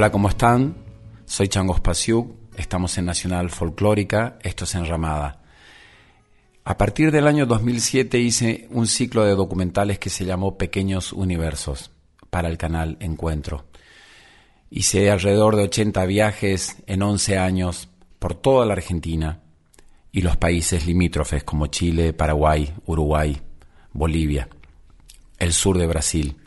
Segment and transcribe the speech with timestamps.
[0.00, 0.76] Hola, ¿cómo están?
[1.26, 5.42] Soy Changos Pasiuk, estamos en Nacional Folclórica, esto es Enramada.
[6.64, 11.90] A partir del año 2007 hice un ciclo de documentales que se llamó Pequeños Universos
[12.30, 13.66] para el canal Encuentro.
[14.70, 19.42] Hice alrededor de 80 viajes en 11 años por toda la Argentina
[20.12, 23.38] y los países limítrofes como Chile, Paraguay, Uruguay,
[23.92, 24.48] Bolivia,
[25.38, 26.39] el sur de Brasil.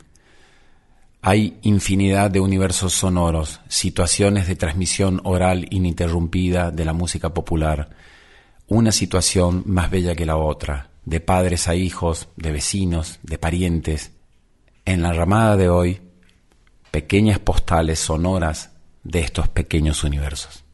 [1.26, 7.96] Hay infinidad de universos sonoros, situaciones de transmisión oral ininterrumpida de la música popular,
[8.66, 14.10] una situación más bella que la otra, de padres a hijos, de vecinos, de parientes.
[14.84, 16.02] En la ramada de hoy,
[16.90, 20.64] pequeñas postales sonoras de estos pequeños universos.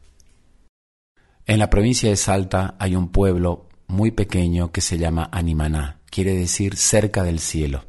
[1.45, 6.33] En la provincia de Salta hay un pueblo muy pequeño que se llama Animaná, quiere
[6.33, 7.85] decir cerca del cielo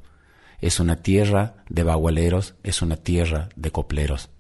[0.63, 4.31] es una tierra de bagualeros, es una tierra de copleros.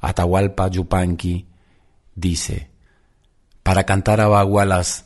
[0.00, 1.46] Atahualpa Yupanqui
[2.14, 2.70] dice,
[3.62, 5.04] para cantar a bagualas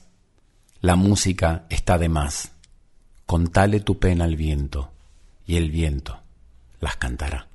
[0.81, 2.53] la música está de más.
[3.27, 4.93] Contale tu pena al viento,
[5.45, 6.21] y el viento
[6.81, 7.49] las cantará.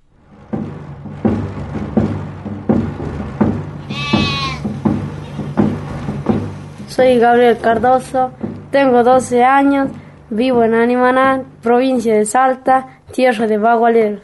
[6.90, 8.32] Soy Gabriel Cardoso,
[8.72, 9.90] tengo 12 años
[10.30, 14.22] Vivo en Animaná, provincia de Salta, tierra de bagualeros.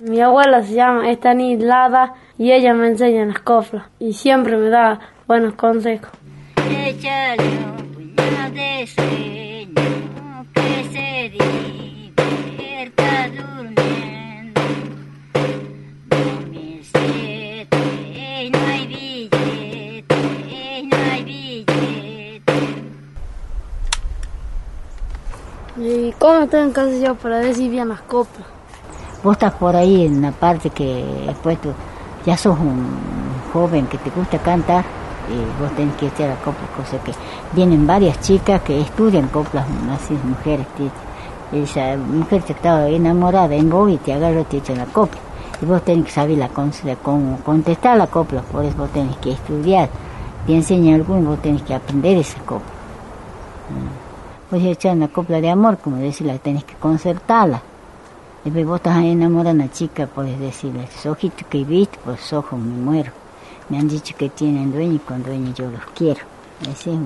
[0.00, 5.00] Mi abuela se llama Estanislada y ella me enseña las coplas y siempre me da
[5.26, 6.10] buenos consejos.
[26.06, 28.46] ¿Y cómo que hacer yo para decir bien las coplas?
[29.24, 31.70] Vos estás por ahí en la parte que después tú
[32.24, 32.86] ya sos un
[33.52, 34.84] joven que te gusta cantar
[35.28, 37.12] y vos tenés que hacer la copla, cosa que
[37.54, 40.68] vienen varias chicas que estudian coplas, así mujeres,
[41.52, 45.18] esa mujer te estaba enamorada en vos y te agarra y te echa la copla.
[45.60, 46.48] Y vos tenés que saber
[47.02, 49.88] cómo contestar la copla, por eso vos tenés que estudiar.
[50.46, 52.70] Te enseña alguno, vos tenés que aprender esa copla.
[54.48, 57.62] Pues echar una copla de amor, como decirla, tenés que concertarla.
[58.44, 62.58] Después vos estás enamorada de una chica, puedes decirle, esos ojitos que viste, pues ojos
[62.60, 63.10] me muero.
[63.68, 66.20] Me han dicho que tienen dueño y con dueño yo los quiero.
[66.62, 66.96] Esa es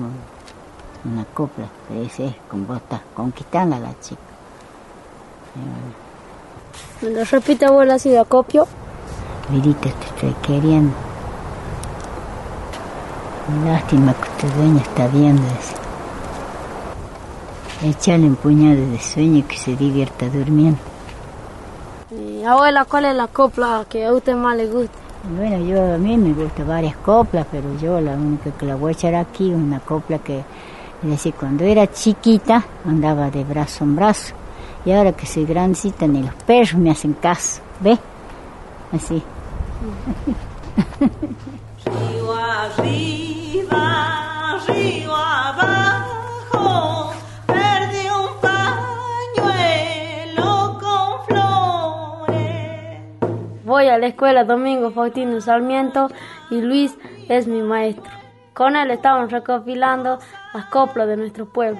[1.03, 1.65] una copla,
[2.05, 4.21] ese es como vos estás conquistando a la chica.
[7.01, 8.67] ¿Me lo repite abuela si lo copio?
[9.49, 10.93] Vidita, te estoy queriendo.
[13.65, 15.80] Lástima que tu dueño está viendo eso.
[17.83, 20.79] Echarle un puñado de sueño y que se divierta durmiendo.
[22.11, 24.97] Y, abuela, ¿cuál es la copla que a usted más le gusta?
[25.35, 28.89] Bueno, yo a mí me gustan varias coplas, pero yo la única que la voy
[28.89, 33.83] a echar aquí es una copla que, es decir, cuando era chiquita andaba de brazo
[33.83, 34.33] en brazo
[34.83, 37.97] y ahora que soy grandecita ni los perros me hacen caso, ¿ve?
[38.91, 39.21] Así.
[41.85, 43.87] Río arriba,
[44.67, 45.10] río
[53.71, 56.09] Voy a la escuela Domingo Faustino Sarmiento
[56.49, 56.93] y Luis
[57.29, 58.11] es mi maestro.
[58.53, 60.19] Con él estamos recopilando
[60.53, 61.79] las coplas de nuestro pueblo.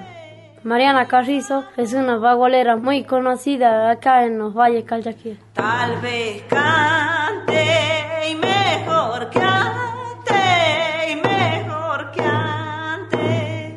[0.64, 5.38] Mariana Carrizo es una vagualera muy conocida acá en los valles Calchaquí.
[5.52, 13.74] Tal vez cante y mejor cante y mejor que antes.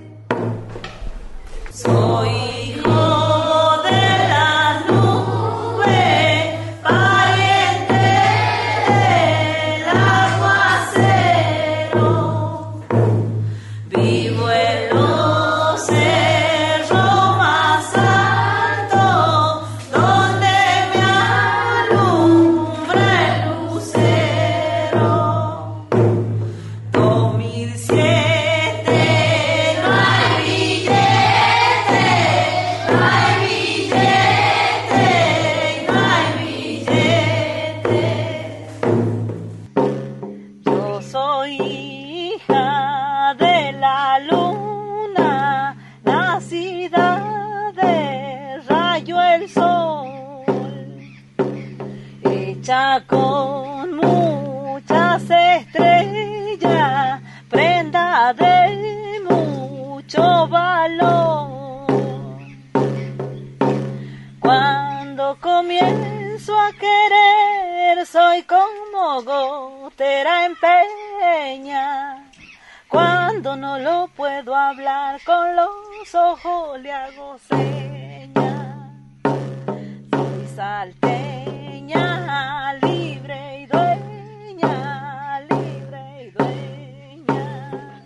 [1.70, 2.35] Soy
[52.66, 61.86] hecha con muchas estrellas, prenda de mucho valor.
[64.40, 72.32] Cuando comienzo a querer, soy como gotera en peña.
[72.90, 78.90] Cuando no lo puedo hablar, con los ojos le hago señas.
[80.10, 81.55] Soy salteña,
[82.82, 88.04] libre y dueña, libre y dueña.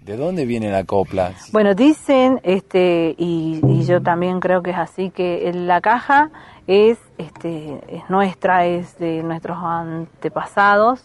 [0.00, 1.32] ¿De dónde viene la copla?
[1.52, 6.30] Bueno, dicen, este, y, y yo también creo que es así, que la caja
[6.66, 11.04] es, este, es nuestra, es de nuestros antepasados.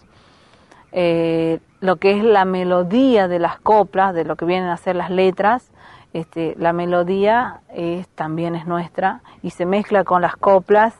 [0.91, 4.95] Eh, lo que es la melodía de las coplas, de lo que vienen a ser
[4.95, 5.69] las letras,
[6.13, 10.95] este, la melodía es, también es nuestra y se mezcla con las coplas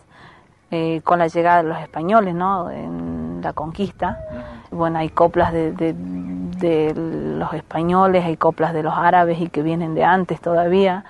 [0.72, 2.70] eh, con la llegada de los españoles, ¿no?
[2.70, 4.20] En la conquista.
[4.72, 9.64] Bueno, hay coplas de, de, de los españoles, hay coplas de los árabes y que
[9.64, 11.06] vienen de antes todavía.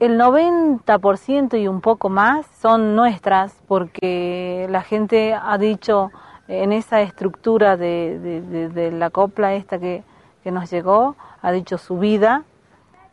[0.00, 6.10] El 90% y un poco más son nuestras porque la gente ha dicho
[6.48, 10.02] en esa estructura de, de, de, de la copla esta que,
[10.42, 12.44] que nos llegó, ha dicho su vida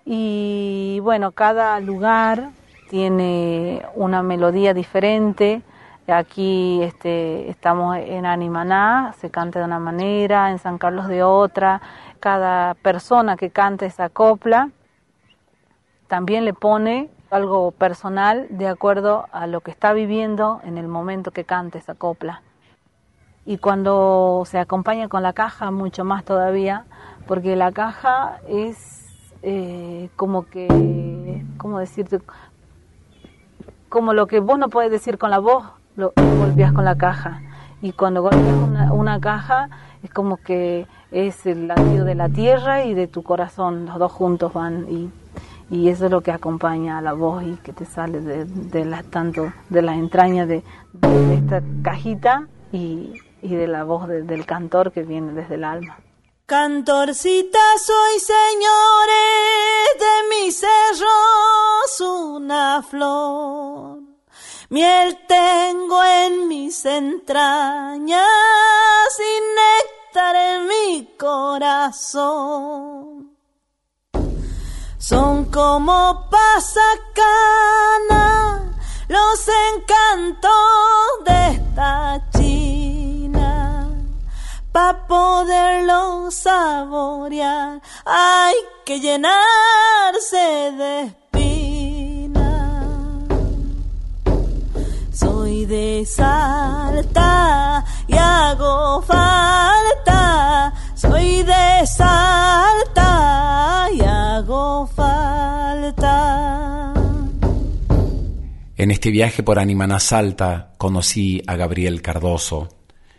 [0.06, 2.51] y bueno, cada lugar
[2.89, 5.62] tiene una melodía diferente.
[6.07, 11.81] Aquí este, estamos en Animaná, se canta de una manera, en San Carlos de otra.
[12.19, 14.69] Cada persona que canta esa copla
[16.07, 21.32] también le pone algo personal de acuerdo a lo que está viviendo en el momento
[21.32, 22.41] que canta esa copla.
[23.46, 26.86] Y cuando se acompaña con la caja, mucho más todavía,
[27.27, 28.98] porque la caja es
[29.41, 32.20] eh, como que, ¿cómo decirte?
[33.89, 35.65] Como lo que vos no puedes decir con la voz,
[35.96, 37.41] lo golpeas con la caja.
[37.82, 39.70] Y cuando golpeas una, una caja,
[40.03, 44.12] es como que es el latido de la tierra y de tu corazón, los dos
[44.12, 45.10] juntos van y,
[45.70, 48.86] y eso es lo que acompaña a la voz y que te sale de, de
[48.86, 50.63] la, tanto de la entraña de,
[51.34, 55.98] esta cajita y, y de la voz de, del cantor que viene desde el alma.
[56.48, 64.00] Cantorcita soy, señores, de mis cerros una flor.
[64.70, 68.22] Miel tengo en mis entrañas
[69.20, 72.16] y néctar en mi corazón.
[74.98, 77.44] Son como pasacana
[79.10, 80.51] los encantos
[81.25, 82.87] de esta china.
[84.77, 88.53] Pa' poderlo saborear hay
[88.86, 90.38] que llenarse
[90.77, 92.77] de espina.
[95.12, 100.72] Soy de Salta y hago falta.
[100.93, 106.93] Soy de Salta y hago falta.
[108.75, 112.76] En este viaje por Animana Salta conocí a Gabriel Cardoso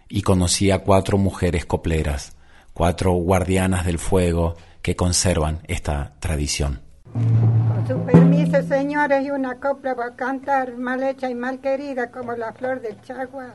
[0.08, 2.36] y conocí a cuatro mujeres copleras,
[2.72, 6.80] cuatro guardianas del fuego que conservan esta tradición.
[7.12, 12.10] Con su permiso, señores, y una copla va a cantar, mal hecha y mal querida
[12.10, 13.54] como la flor del chaguar.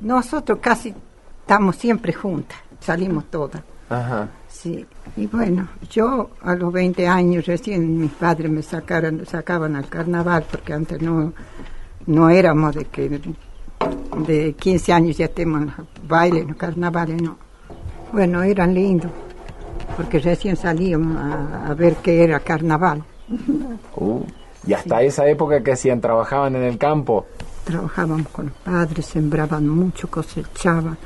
[0.00, 0.94] Nosotros casi
[1.48, 3.62] estamos siempre juntas, salimos todas.
[3.88, 4.28] Ajá.
[4.48, 4.84] Sí,
[5.16, 10.44] y bueno, yo a los 20 años recién mis padres me sacaron, sacaban al carnaval
[10.50, 11.32] porque antes no,
[12.04, 13.18] no éramos de que
[14.26, 17.38] de 15 años ya estemos en los bailes, en los carnavales, no.
[18.12, 19.10] Bueno, eran lindos
[19.96, 23.02] porque recién salíamos a, a ver qué era carnaval.
[24.00, 24.22] Uh,
[24.64, 27.26] y hasta esa época que hacían, trabajaban en el campo.
[27.64, 30.96] Trabajábamos con los padres, sembraban mucho, cosechaban,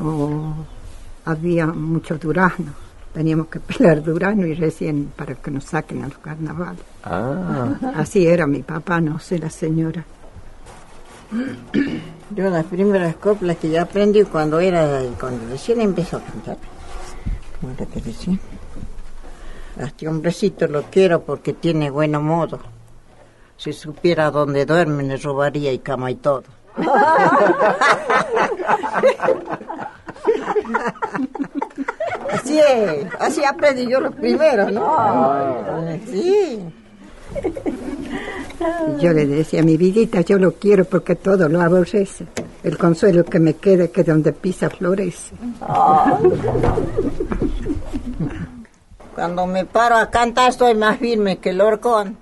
[0.00, 0.54] o
[1.24, 2.72] había mucho durazno.
[3.12, 6.82] Teníamos que pelar durazno y recién para que nos saquen a los carnavales.
[7.04, 10.04] Ah, Así era mi papá, no sé la señora.
[12.30, 16.56] Yo las primeras coplas que ya aprendí cuando era, cuando recién empezó a cantar.
[17.60, 18.38] ¿Cómo era que decía?
[19.80, 22.60] A este hombrecito lo quiero porque tiene buen modo.
[23.56, 26.44] Si supiera dónde duerme, le robaría y cama y todo.
[32.32, 32.60] así
[33.18, 34.96] así aprendí yo los primeros, ¿no?
[36.10, 36.60] Sí.
[39.00, 42.26] Yo le decía, mi vidita, yo lo quiero porque todo lo aborrece.
[42.62, 45.34] El consuelo que me queda es que donde pisa florece.
[49.14, 52.16] Cuando me paro a cantar estoy más firme que el horcón.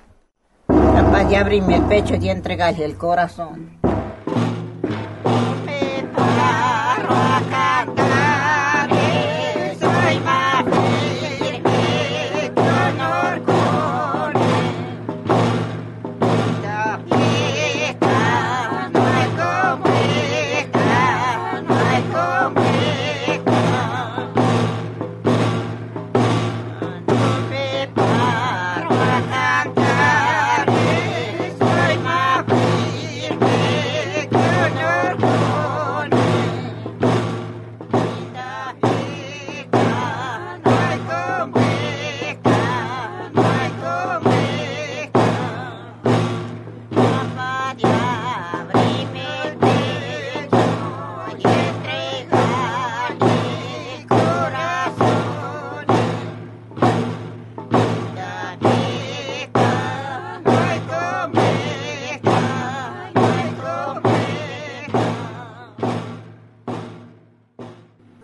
[0.67, 3.79] Capaz de abrirme el pecho y entregarle el corazón.
[6.15, 7.52] A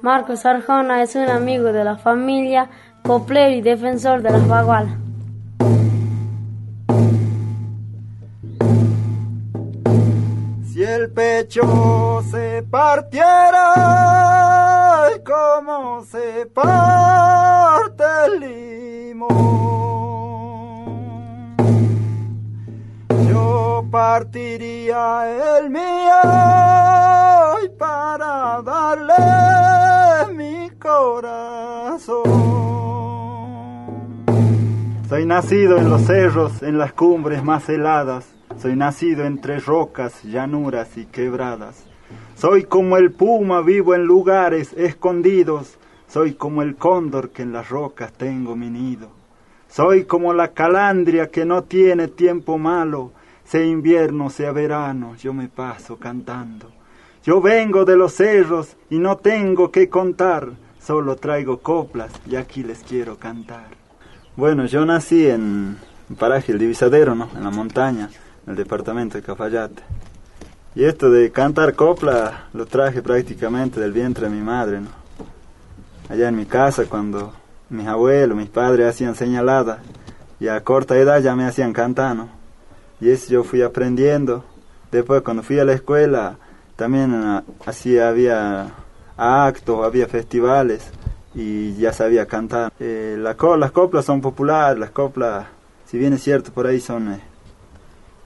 [0.09, 2.71] Marcos Arjona es un amigo de la familia,
[3.03, 4.95] coplero y defensor de las bagualas.
[10.65, 13.75] Si el pecho se partiera,
[15.27, 19.29] como se parte el limón,
[23.31, 25.79] yo partiría el mío
[27.79, 29.78] para darle
[30.79, 32.23] corazón.
[35.09, 38.27] Soy nacido en los cerros, en las cumbres más heladas.
[38.59, 41.85] Soy nacido entre rocas, llanuras y quebradas.
[42.35, 45.79] Soy como el puma vivo en lugares escondidos.
[46.07, 49.09] Soy como el cóndor que en las rocas tengo mi nido.
[49.69, 53.13] Soy como la calandria que no tiene tiempo malo.
[53.45, 56.71] Sea invierno, sea verano, yo me paso cantando.
[57.25, 60.51] Yo vengo de los cerros y no tengo que contar.
[60.89, 63.67] Solo traigo coplas y aquí les quiero cantar.
[64.37, 65.77] Bueno, yo nací en
[66.09, 67.29] un paraje El Divisadero, ¿no?
[67.37, 68.09] En la montaña,
[68.47, 69.83] en el departamento de Cafayate.
[70.75, 74.89] Y esto de cantar copla lo traje prácticamente del vientre de mi madre, ¿no?
[76.09, 77.35] Allá en mi casa cuando
[77.69, 79.81] mis abuelos, mis padres hacían señaladas
[80.41, 82.31] y a corta edad ya me hacían cantar, ¿no?
[82.99, 84.43] Y eso yo fui aprendiendo.
[84.91, 86.39] Después cuando fui a la escuela
[86.77, 88.73] también ah, así había
[89.19, 90.89] actos, había festivales
[91.35, 92.73] y ya sabía cantar.
[92.81, 95.47] Eh, la co- las coplas son populares, las coplas,
[95.87, 97.21] si bien es cierto, por ahí son eh,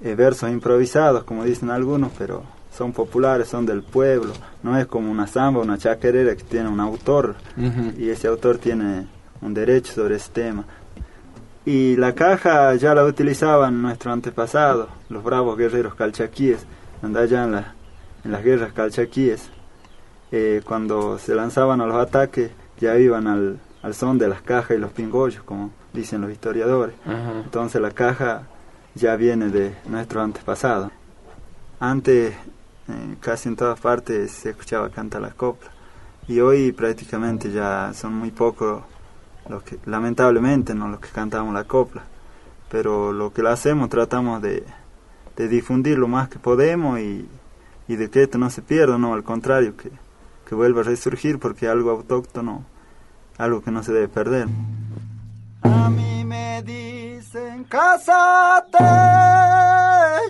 [0.03, 2.43] eh, versos improvisados, como dicen algunos, pero
[2.77, 4.33] son populares, son del pueblo.
[4.63, 7.35] No es como una samba, una chacarera que tiene un autor
[7.99, 9.07] y ese autor tiene
[9.41, 10.65] un derecho sobre ese tema.
[11.65, 16.67] Y la caja ya la utilizaban nuestros antepasados, los bravos guerreros calchaquíes,
[17.03, 17.75] andando allá en, la,
[18.25, 19.49] en las guerras calchaquíes.
[20.35, 24.77] Eh, cuando se lanzaban a los ataques, ya iban al, al son de las cajas
[24.77, 26.95] y los pingollos, como dicen los historiadores.
[27.45, 28.43] Entonces la caja
[28.95, 30.91] ya viene de nuestros antepasados.
[31.79, 32.33] Antes,
[32.89, 35.71] eh, casi en todas partes se escuchaba cantar las coplas.
[36.29, 38.83] Y hoy prácticamente ya son muy pocos
[39.49, 42.03] los que, lamentablemente, no los que cantamos la copla.
[42.71, 44.65] Pero lo que lo hacemos tratamos de,
[45.37, 47.29] de difundir lo más que podemos y,
[47.89, 49.91] y de que esto no se pierda, no, al contrario, que,
[50.53, 52.67] que vuelva a resurgir porque algo autóctono,
[53.39, 54.49] algo que no se debe perder.
[55.63, 58.77] A mí me dicen cásate,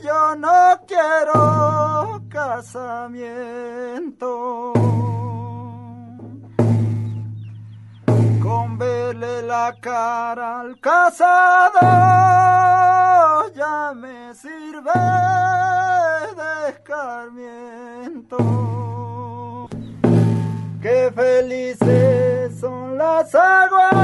[0.04, 4.22] yo no quiero casamiento.
[8.40, 11.80] Con verle la cara al casado
[13.56, 14.92] ya me sirve
[16.36, 18.91] de escarmiento.
[20.82, 23.94] Qué felices son las aguas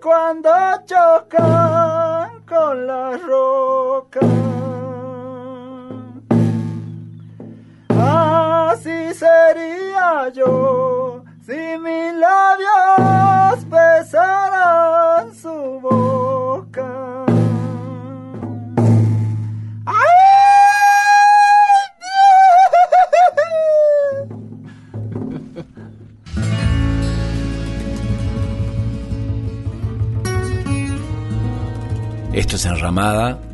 [0.00, 0.50] cuando
[0.86, 4.20] chocan con la roca.
[7.90, 13.66] Así sería yo si mis labios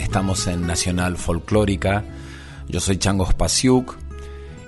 [0.00, 2.04] Estamos en Nacional Folclórica.
[2.66, 3.97] Yo soy Changos Pasiuk.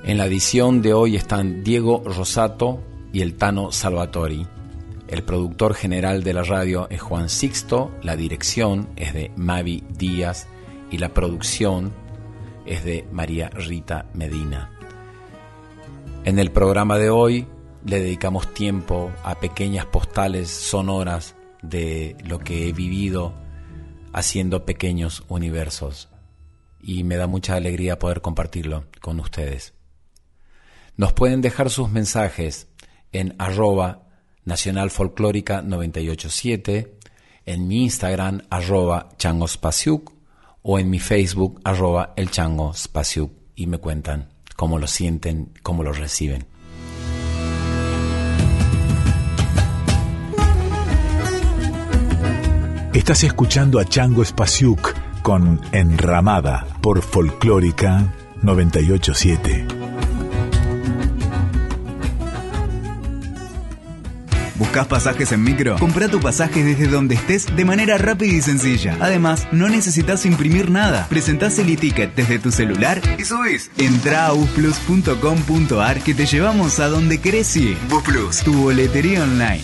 [0.05, 2.81] En la edición de hoy están Diego Rosato
[3.13, 4.47] y el Tano Salvatori.
[5.09, 10.47] El productor general de la radio es Juan Sixto, la dirección es de Mavi Díaz
[10.89, 11.93] y la producción
[12.65, 14.71] es de María Rita Medina.
[16.25, 17.49] En el programa de hoy
[17.85, 23.40] le dedicamos tiempo a pequeñas postales sonoras de lo que he vivido
[24.13, 26.09] haciendo pequeños universos
[26.83, 29.75] y me da mucha alegría poder compartirlo con ustedes.
[30.97, 32.69] Nos pueden dejar sus mensajes
[33.13, 34.07] en arroba
[34.45, 36.99] Nacional Folclórica 987,
[37.47, 40.13] en mi Instagram arroba changospasiuk
[40.63, 45.83] o en mi Facebook arroba el chango spasiuk y me cuentan cómo lo sienten, cómo
[45.83, 46.47] lo reciben.
[52.93, 59.67] Estás escuchando a Chango Spasiuk con Enramada por Folclórica 987.
[64.57, 65.77] ¿Buscas pasajes en micro?
[65.79, 68.97] Compra tu pasaje desde donde estés de manera rápida y sencilla.
[69.01, 71.07] Además, no necesitas imprimir nada.
[71.09, 73.71] Presentás el e-ticket desde tu celular y subís.
[73.79, 77.79] Entra a busplus.com.ar que te llevamos a donde querés ir.
[77.89, 79.63] Busplus, tu boletería online.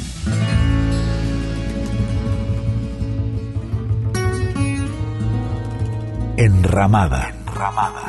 [6.77, 7.33] Enramada,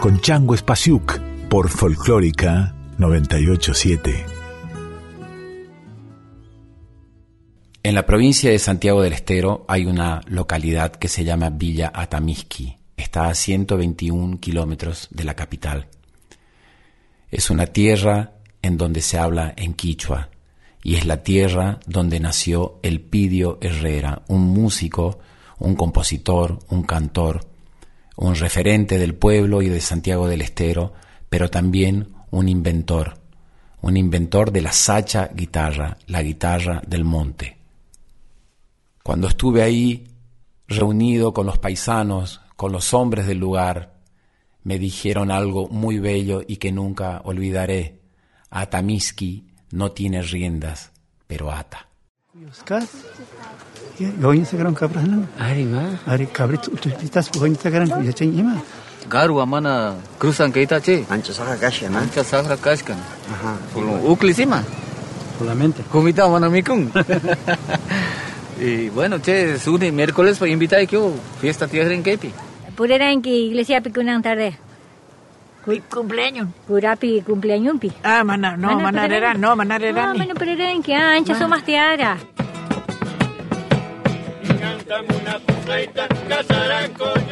[0.02, 4.26] con Chango Spasiuk por Folclórica 987.
[7.84, 12.76] En la provincia de Santiago del Estero hay una localidad que se llama Villa Atamisqui.
[12.98, 15.88] Está a 121 kilómetros de la capital.
[17.32, 20.28] Es una tierra en donde se habla en quichua
[20.84, 25.20] y es la tierra donde nació Elpidio Herrera, un músico,
[25.58, 27.48] un compositor, un cantor,
[28.18, 30.94] un referente del pueblo y de Santiago del Estero,
[31.30, 33.20] pero también un inventor,
[33.82, 37.58] un inventor de la sacha guitarra, la guitarra del monte.
[39.04, 40.08] Cuando estuve ahí,
[40.68, 43.94] reunido con los paisanos, con los hombres del lugar,
[44.64, 48.02] me dijeron algo muy bello y que nunca olvidaré.
[48.50, 50.92] Atamiski no tiene riendas,
[51.28, 51.87] pero ata.
[59.10, 61.06] Garu mana crusan kita che.
[61.10, 61.34] Ancha
[61.90, 62.00] na.
[62.00, 62.22] Ancha.
[62.22, 63.58] Ajá.
[64.34, 64.64] Sima.
[65.40, 65.82] Solamente.
[65.90, 66.92] Comita mana mikung.
[68.60, 71.00] y bueno, che, suni miércoles para invitar que
[71.42, 72.34] fiesta tierra en Kepi.
[72.76, 74.58] Purera en que iglesia pikunang tarde.
[75.90, 76.50] Cumpleaños.
[76.68, 77.92] Purapi cumpleaños pi.
[78.04, 80.08] Ah, mana, no, manarera, no, manarera.
[80.08, 82.18] No, mana purera en que ancha son más tiara.
[86.28, 87.28] casarán con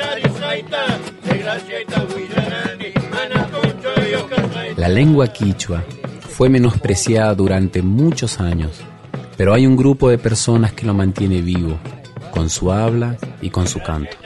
[4.78, 5.84] La lengua quichua
[6.20, 8.82] fue menospreciada durante muchos años,
[9.38, 11.80] pero hay un grupo de personas que lo mantiene vivo,
[12.32, 14.18] con su habla y con su canto.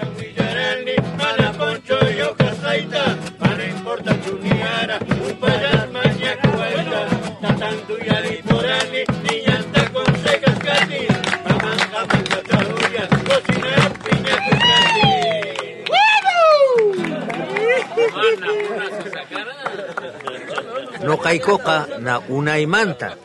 [21.20, 23.18] Noqaykuqa na unaymanta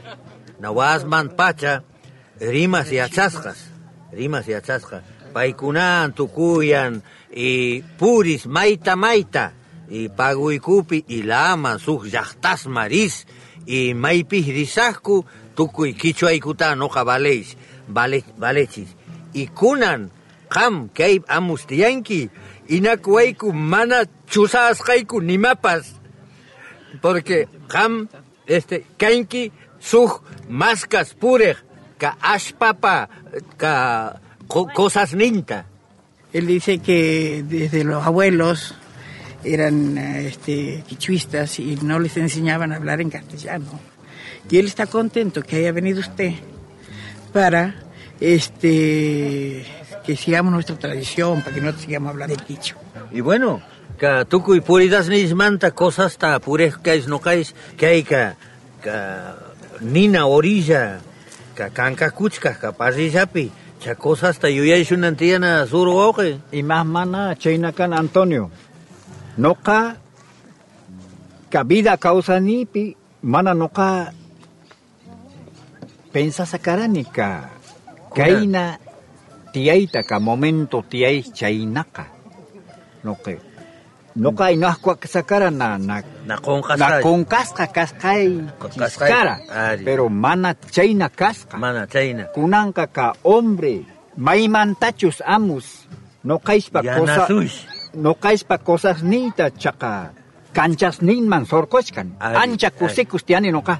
[0.58, 1.82] na wasman pacha
[2.40, 3.70] rimas yachasqas
[4.10, 4.98] rimas yachasqa
[5.32, 9.52] paykunan tukuyan y puris mayta mayta
[9.88, 13.26] y paguykupi ilaman suq llaqtas maris.
[13.66, 17.56] Y maypis risaqku tukuy kichwaykuta noqa valeis
[17.88, 18.90] vale valechis.
[19.32, 20.10] Y kunan
[20.50, 22.28] qam kay amustiyanki
[22.68, 25.94] inakuwayku mana chusasqayku nimapas
[27.00, 27.92] porque qam
[28.46, 29.44] este kanki
[29.90, 30.12] suq
[30.60, 31.58] maskas puriq
[32.00, 32.96] ka ashpapa
[33.62, 33.74] ka
[34.52, 35.58] co- cosas ninta
[36.32, 38.74] Él dice que desde los abuelos
[39.44, 43.70] eran este, quichuistas y no les enseñaban a hablar en castellano.
[44.50, 46.32] Y él está contento que haya venido usted
[47.32, 47.62] para
[48.18, 49.64] este,
[50.04, 52.74] que sigamos nuestra tradición, para que no sigamos hablando de quicho.
[53.12, 53.60] y bueno
[54.00, 58.34] ka tukuy puridas nismanta cosas ta purek kais no kais que hay ka
[59.80, 61.00] nina orilla
[61.54, 68.50] ka kanka kuchka ka parrillapi cha cosas ta yuyayshunantiyana sur oqe Imas mana chaynakan Antonio.
[69.38, 69.96] Noqa
[71.52, 74.10] ka vida kawsanipi mana noqa
[76.12, 77.50] pensasakarani ka
[78.10, 78.78] kayna
[79.52, 82.04] tiyayta ka momento tiyay chaynaqa.
[83.04, 83.53] Noqe.
[84.16, 88.24] Noqa inahkuak sakara na na na qonqasqa na qonqasqa kasqay
[88.72, 89.34] chiskara.
[89.50, 89.82] Ari.
[89.84, 91.58] Pero mana chayna kasqa.
[91.58, 93.82] mana chayna Kunanqa ka hombre
[94.16, 95.66] maymantachus amus.
[96.24, 97.26] Noqayspa cosa
[97.94, 100.12] noqayspa cosas nita chaqa
[100.54, 103.76] canchas ninman sorkochkan Ari, ancha kusikus tiani noqa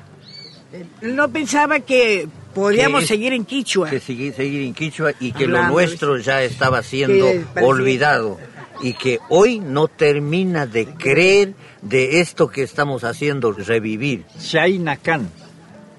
[1.03, 3.88] no pensaba que podíamos Que es- seguir en quichua.
[3.90, 7.27] que seguir, seguir en Quichua y que lo nuestro ya estaba siendo
[7.62, 8.38] olvidado
[8.82, 14.24] y que hoy no termina de creer de esto que estamos haciendo revivir.
[14.38, 15.28] chaynakan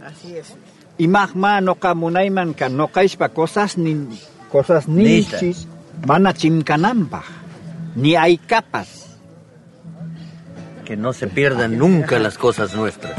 [0.05, 0.53] Así es.
[0.97, 4.09] imaqma noqa munayman ka noqayspa cosas nin
[4.51, 5.37] cosas Nita.
[5.37, 5.67] nichis
[6.05, 7.23] mana chimkananpaq
[7.95, 9.17] ni hay capas
[10.85, 13.17] Que no se pierdan nunca las cosas nuestras.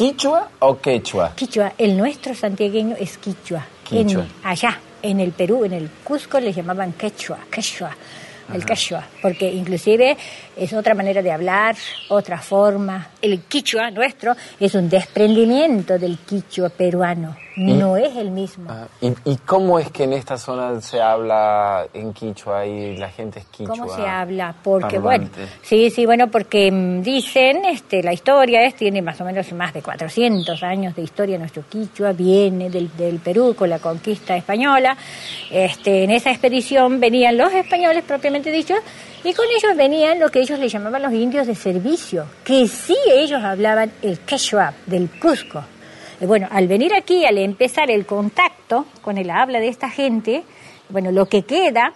[0.00, 1.32] Quichua o quechua?
[1.36, 3.66] Quichua, el nuestro santiagueño es quichua.
[3.84, 4.22] Quichua.
[4.22, 7.90] En- allá, en el Perú, en el Cusco, le llamaban quechua, quechua,
[8.54, 10.16] el quechua, porque inclusive
[10.56, 11.76] es otra manera de hablar,
[12.08, 13.08] otra forma.
[13.20, 18.70] El quichua nuestro es un desprendimiento del quichua peruano, no es el mismo.
[18.70, 23.08] Ah, ¿Y, y cómo es que en esta zona se habla en quichua y la
[23.10, 23.76] gente es quichua?
[23.76, 24.54] ¿Cómo se habla?
[24.62, 25.40] Porque, parlante?
[25.40, 29.52] bueno, sí, sí, bueno, porque mm, dicen, este, la historia es, tiene más o menos
[29.52, 34.36] más de 400 años de historia nuestro quichua, viene del, del Perú con la conquista
[34.36, 34.96] española.
[35.50, 38.78] Este, en esa expedición venían los españoles propiamente dichos
[39.22, 42.96] y con ellos venían lo que ellos le llamaban los indios de servicio, que sí
[43.12, 45.62] ellos hablaban el quechua del Cusco.
[46.20, 50.44] Y bueno, al venir aquí, al empezar el contacto con el habla de esta gente,
[50.90, 51.94] bueno, lo que queda,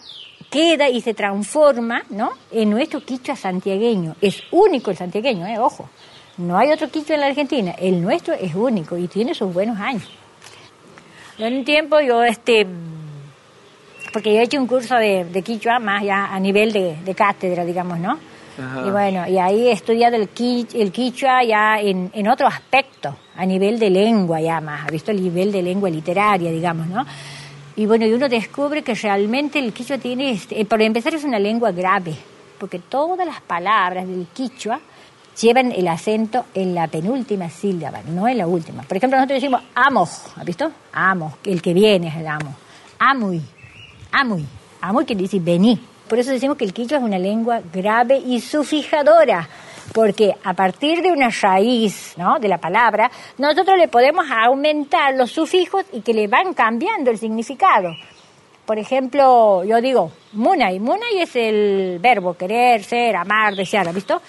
[0.51, 2.31] queda y se transforma, ¿no?
[2.51, 4.17] En nuestro quichua santiagueño.
[4.21, 5.59] Es único el santiagueño, ¿eh?
[5.59, 5.91] Ojo.
[6.39, 7.75] No hay otro quichua en la Argentina.
[7.79, 10.11] El nuestro es único y tiene sus buenos años.
[11.39, 12.67] En un tiempo yo, este,
[14.13, 17.15] porque yo he hecho un curso de, de quichua más ya a nivel de, de
[17.15, 18.19] cátedra, digamos, ¿no?
[18.87, 23.17] Y bueno, y ahí he estudiado el, qui- el quichua ya en, en otro aspecto,
[23.37, 27.05] a nivel de lengua ya más, ha visto el nivel de lengua literaria, digamos, ¿no?
[27.77, 31.25] Y bueno, y uno descubre que realmente el quichua tiene, este, eh, por empezar es
[31.25, 32.15] una lengua grave,
[32.59, 34.81] porque todas las palabras del quichua
[35.41, 38.85] llevan el acento en la penúltima sílaba, no en la última.
[38.85, 40.71] Por ejemplo, nosotros decimos amo, ¿has visto?
[40.93, 42.55] Amo, el que viene es el amo.
[43.01, 43.43] Amui,
[44.13, 44.45] amui,
[44.81, 45.81] amui quiere decir vení.
[46.09, 49.49] Por eso decimos que el quichua es una lengua grave y sufijadora.
[49.93, 52.39] Porque a partir de una raíz ¿no?
[52.39, 57.19] de la palabra, nosotros le podemos aumentar los sufijos y que le van cambiando el
[57.19, 57.91] significado.
[58.65, 60.81] Por ejemplo, yo digo munay.
[60.81, 64.23] Munay es el verbo querer, ser, amar, desear, ¿has visto?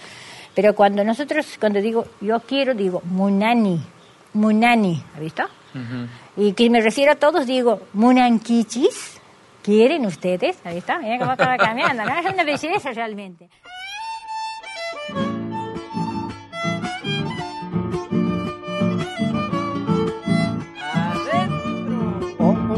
[0.54, 3.80] Pero cuando nosotros, cuando digo yo quiero, digo munani,
[4.34, 5.44] munani, ¿has visto?
[6.38, 9.22] Y que me refiero a todos, digo munanquichis.
[9.62, 10.60] ¿Quieren ustedes?
[10.63, 10.94] ¿Has visto?
[11.00, 12.20] Mira cómo acaba cambiando, ¿no?
[12.20, 13.50] Es una belleza realmente.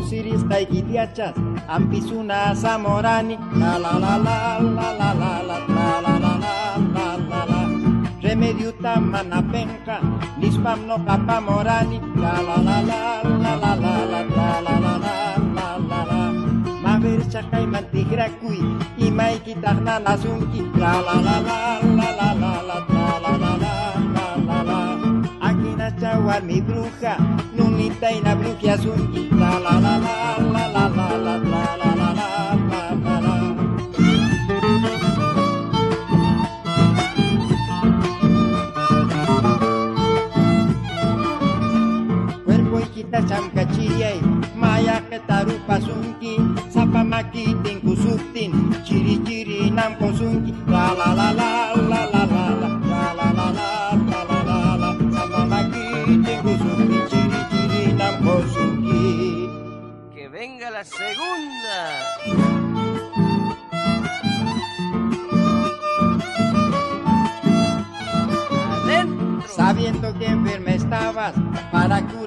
[0.10, 1.36] Siristä ikitiachas,
[1.68, 7.08] ampisuna samorani, la la la la la la la la la la la la la
[7.30, 7.60] la la.
[8.24, 10.00] Remedio tamana penca,
[10.38, 13.00] nispam no kapamorani, la la la la
[13.44, 16.22] la la la la la la la la la la la.
[16.84, 18.60] Maver chakai mantigrakui,
[18.98, 21.60] imai kitahna nasunki, la la la la
[22.00, 22.97] la la la la la
[26.44, 27.18] mi bruja,
[27.56, 31.96] nunita y na bruja asunki, la la la la la la la la la la
[31.96, 33.38] la la la la.
[44.56, 46.38] Maya que tarupa sunki,
[46.74, 48.52] zapamaki tinkusuktin,
[48.86, 51.47] chiri chiri nam kosunki, la la la la la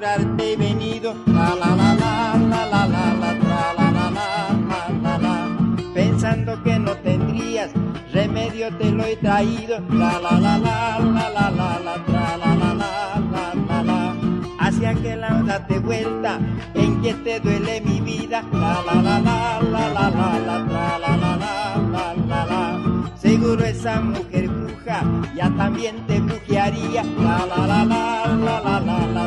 [0.01, 4.09] para curarte he venido, la la la la la la la la la la la
[4.09, 7.71] la la la Pensando que no tendrías
[8.11, 12.55] remedio te lo he traído, la la la la la la la la la la
[12.55, 12.93] la la
[13.31, 14.15] la la la
[14.59, 16.39] Hacia que la date vuelta,
[16.73, 20.97] en que te duele mi vida, la la la la la la la la la
[20.97, 25.03] la la la la la la Seguro esa mujer bruja
[25.35, 29.20] ya también te la la la la la la la la la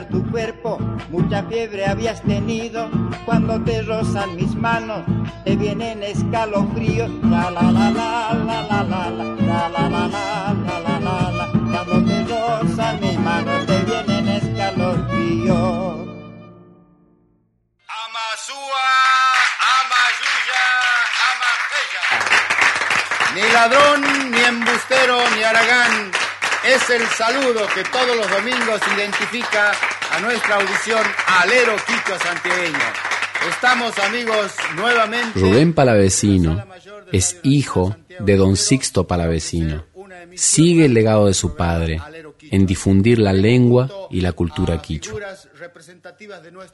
[0.00, 0.78] tocar tu cuerpo,
[1.10, 2.88] mucha fiebre habías tenido.
[3.24, 5.02] Cuando te rozan mis manos,
[5.44, 7.10] te vienen escalofríos.
[7.24, 11.30] La la la la la la la la la la la la la la la
[11.30, 11.84] la.
[11.84, 15.96] Cuando te rozan mis manos, te vienen escalofríos.
[23.34, 26.19] Ni ladrón, ni embustero, ni aragán.
[26.64, 29.72] Es el saludo que todos los domingos identifica
[30.12, 32.78] a nuestra audición Alero Quicho Santiagueño.
[33.48, 35.38] Estamos amigos nuevamente.
[35.40, 36.62] Rubén Palavecino
[37.12, 39.86] es hijo de don Sixto Palavecino.
[40.34, 42.00] Sigue el legado de su padre
[42.50, 45.18] en difundir la lengua y la cultura quichua.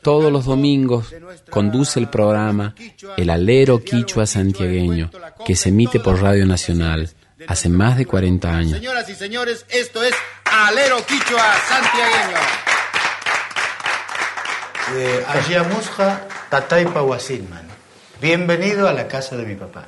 [0.02, 1.14] Todos los domingos
[1.48, 2.74] conduce el programa
[3.16, 5.10] El Alero Quichua Santiagueño,
[5.44, 7.10] que se emite por Radio Nacional
[7.46, 8.72] hace más de 40 años.
[8.72, 12.38] Señoras y señores, esto es Alero Quichua Santiagueño.
[18.20, 19.86] Bienvenido a la casa de mi papá.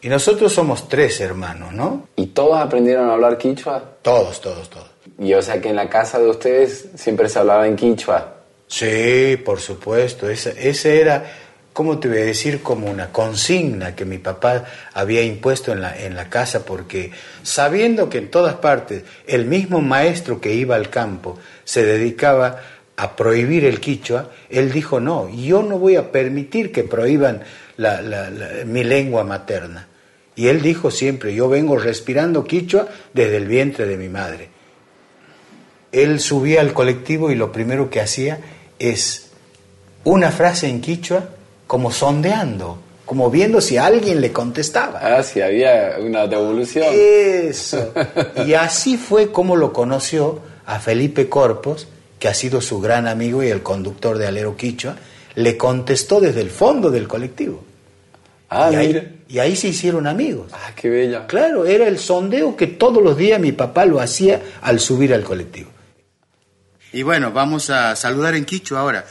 [0.00, 2.08] Y nosotros somos tres hermanos, ¿no?
[2.16, 3.82] ¿Y todos aprendieron a hablar quichua?
[4.02, 4.90] Todos, todos, todos.
[5.18, 8.34] Y o sea que en la casa de ustedes siempre se hablaba en quichua.
[8.66, 10.28] Sí, por supuesto.
[10.28, 11.24] Ese, ese era,
[11.72, 12.62] ¿cómo te voy a decir?
[12.62, 17.10] Como una consigna que mi papá había impuesto en la, en la casa, porque
[17.42, 22.60] sabiendo que en todas partes el mismo maestro que iba al campo se dedicaba
[22.96, 27.42] a prohibir el quichua, él dijo, no, yo no voy a permitir que prohíban
[27.78, 28.30] la- la-
[28.66, 29.88] mi lengua materna.
[30.36, 34.48] Y él dijo siempre, yo vengo respirando quichua desde el vientre de mi madre.
[35.90, 38.40] Él subía al colectivo y lo primero que hacía
[38.78, 39.30] es
[40.04, 41.28] una frase en quichua
[41.72, 44.98] como sondeando, como viendo si alguien le contestaba.
[45.02, 46.86] Ah, sí, había una devolución.
[46.92, 47.94] Eso.
[48.46, 53.42] Y así fue como lo conoció a Felipe Corpos, que ha sido su gran amigo
[53.42, 54.96] y el conductor de Alero Quichua,
[55.34, 57.64] le contestó desde el fondo del colectivo.
[58.50, 59.00] Ah, y, mira.
[59.00, 60.48] ahí, y ahí se hicieron amigos.
[60.52, 61.26] Ah, qué bella.
[61.26, 65.24] Claro, era el sondeo que todos los días mi papá lo hacía al subir al
[65.24, 65.70] colectivo.
[66.92, 69.06] Y bueno, vamos a saludar en Quichua ahora.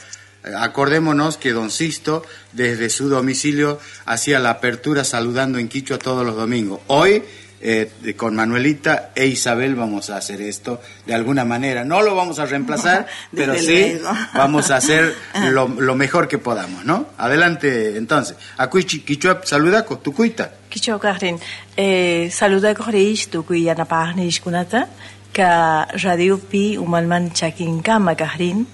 [0.56, 6.36] Acordémonos que don Sisto, desde su domicilio, hacía la apertura saludando en Quichua todos los
[6.36, 6.80] domingos.
[6.88, 7.22] Hoy
[7.64, 11.84] eh, con Manuelita e Isabel vamos a hacer esto de alguna manera.
[11.84, 14.00] No lo vamos a reemplazar, pero sí
[14.34, 15.14] vamos a hacer
[15.52, 17.06] lo, lo mejor que podamos, ¿no?
[17.18, 18.36] Adelante, entonces.
[18.56, 20.54] Acuy Quichua, saluda con tu cuita.
[20.68, 21.38] Kicho Kahrin,
[21.76, 24.88] eh, saluda kunata,
[25.32, 28.66] ka radio pi umalman chakin kama Kahrin,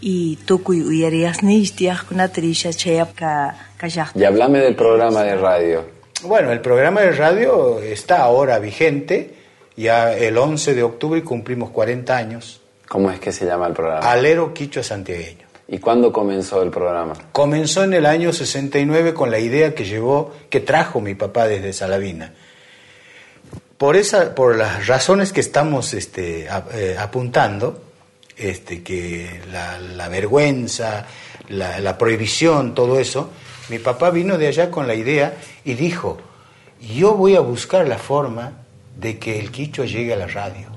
[0.00, 1.38] y tu kuy uyarias
[2.08, 3.54] kunata risha chayap ka.
[4.14, 5.84] Y hablame del programa de radio.
[6.22, 9.34] Bueno, el programa de radio está ahora vigente.
[9.76, 12.60] Ya el 11 de octubre cumplimos 40 años.
[12.88, 14.10] ¿Cómo es que se llama el programa?
[14.10, 15.46] Alero Quichua Santiagueño.
[15.68, 17.12] ¿Y cuándo comenzó el programa?
[17.30, 21.72] Comenzó en el año 69 con la idea que llevó, que trajo mi papá desde
[21.72, 22.32] Salavina.
[23.76, 27.80] Por, esa, por las razones que estamos este, a- eh, apuntando,
[28.38, 31.06] este, que la, vergüenza,
[31.48, 33.30] la, prohibición, todo eso,
[33.68, 36.18] mi papá vino de allá con la idea y dijo,
[36.80, 38.52] yo voy a buscar la forma
[38.96, 40.68] de que el quichua llegue a la radio.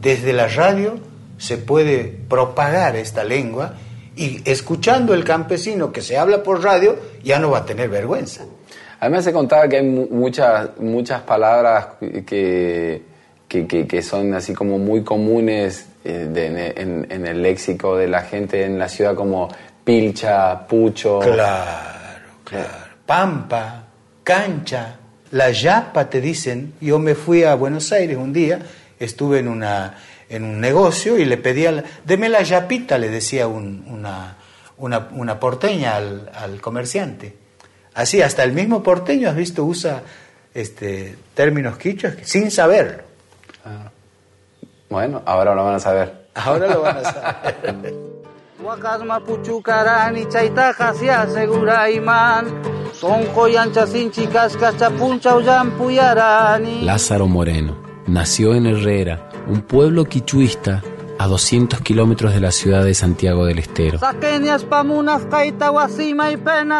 [0.00, 0.98] Desde la radio
[1.38, 3.74] se puede propagar esta lengua
[4.16, 8.44] y escuchando el campesino que se habla por radio ya no va a tener vergüenza.
[9.00, 11.88] Además se contaba que hay mu- muchas, muchas palabras
[12.26, 13.02] que,
[13.48, 18.78] que, son así como muy comunes de- en, en el léxico de la gente en
[18.78, 19.48] la ciudad como
[19.84, 21.18] pilcha, pucho.
[21.20, 22.68] Claro, claro.
[23.06, 23.84] Pampa,
[24.22, 24.96] cancha,
[25.30, 26.74] la yapa te dicen.
[26.80, 28.58] Yo me fui a Buenos Aires un día,
[28.98, 29.96] estuve en una
[30.30, 34.36] en un negocio y le pedía, deme la yapita, le decía un- una,
[34.76, 37.34] una, una porteña al, al comerciante.
[37.94, 40.02] Así, hasta el mismo porteño, has visto, usa
[40.52, 43.04] este, términos quichuas sin saberlo.
[44.88, 46.28] Bueno, ahora lo van a saber.
[46.34, 47.94] Ahora lo van a saber.
[50.98, 51.82] Se asegura
[56.82, 57.76] Lázaro Moreno
[58.08, 60.82] nació en Herrera, un pueblo quichuista
[61.18, 63.98] a 200 kilómetros de la ciudad de Santiago del Estero.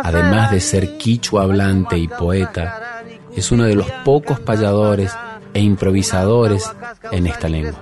[0.04, 5.12] Además de ser quichua hablante y poeta, es uno de los pocos payadores
[5.54, 6.70] e improvisadores
[7.10, 7.80] en esta lengua.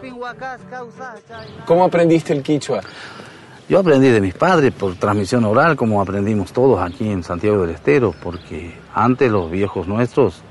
[1.65, 2.81] ¿Cómo aprendiste el quichua?
[3.69, 7.75] Yo aprendí de mis padres por transmisión oral, como aprendimos todos aquí en Santiago del
[7.75, 10.43] Estero, porque antes los viejos nuestros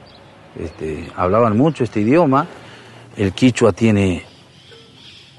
[0.60, 2.46] este, hablaban mucho este idioma.
[3.16, 4.26] El quichua tiene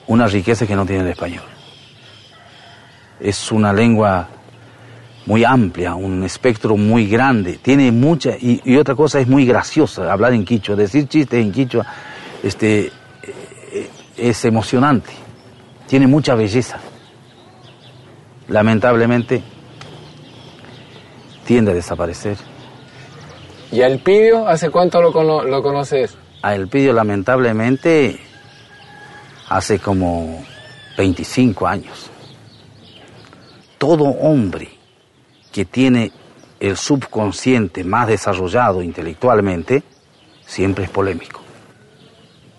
[0.06, 1.44] una riqueza que no tiene el español.
[3.20, 4.28] Es una lengua
[5.26, 10.10] muy amplia, un espectro muy grande, tiene mucha, y, y otra cosa es muy graciosa,
[10.12, 11.84] hablar en quichua, decir chistes en quichua,
[12.42, 12.92] este,
[13.72, 15.10] eh, es emocionante,
[15.86, 16.78] tiene mucha belleza
[18.48, 19.42] lamentablemente
[21.44, 22.36] tiende a desaparecer.
[23.72, 26.16] ¿Y a Elpidio hace cuánto lo, cono- lo conoces?
[26.42, 28.20] A Elpidio lamentablemente
[29.48, 30.44] hace como
[30.96, 32.08] 25 años.
[33.78, 34.70] Todo hombre
[35.56, 36.12] que tiene
[36.60, 39.82] el subconsciente más desarrollado intelectualmente
[40.44, 41.40] siempre es polémico.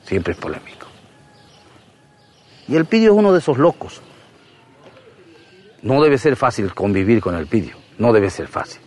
[0.03, 0.87] Siempre es polémico.
[2.67, 4.01] Y Elpidio es uno de esos locos.
[5.83, 8.81] No debe ser fácil convivir con el pidio, no debe ser fácil.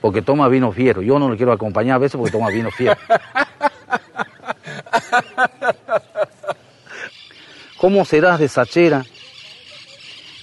[0.00, 1.02] Porque toma vino fiero.
[1.02, 2.96] Yo no le quiero acompañar a veces porque toma vino fiero.
[7.78, 9.04] ¿Cómo serás de sachera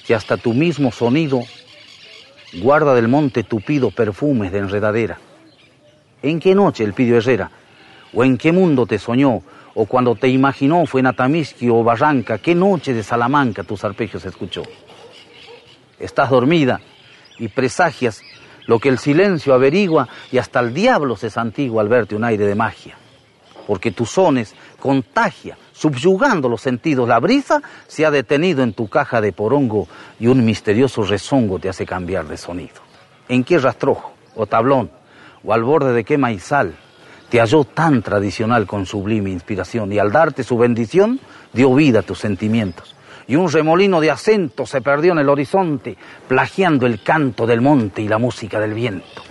[0.05, 1.41] que hasta tu mismo sonido
[2.53, 5.17] guarda del monte tupido perfumes de enredadera?
[6.21, 7.49] ¿En qué noche el pidio Herrera?
[8.13, 9.41] ¿O en qué mundo te soñó?
[9.73, 12.37] ¿O cuando te imaginó fue en Atamisqui o Barranca?
[12.37, 14.63] ¿Qué noche de Salamanca tus arpegios escuchó?
[15.97, 16.81] Estás dormida
[17.39, 18.21] y presagias
[18.67, 22.45] lo que el silencio averigua y hasta el diablo se santigua al verte un aire
[22.45, 22.95] de magia.
[23.65, 27.07] Porque tus sones contagia, subyugando los sentidos.
[27.07, 29.87] La brisa se ha detenido en tu caja de porongo
[30.19, 32.75] y un misterioso rezongo te hace cambiar de sonido.
[33.27, 34.91] ¿En qué rastrojo o tablón
[35.43, 36.75] o al borde de qué maizal
[37.29, 41.19] te halló tan tradicional con sublime inspiración y al darte su bendición
[41.51, 42.95] dio vida a tus sentimientos?
[43.27, 45.95] y un remolino de acento se perdió en el horizonte,
[46.27, 49.21] plagiando el canto del monte y la música del viento.